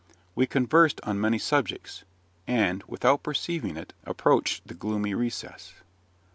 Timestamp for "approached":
4.03-4.67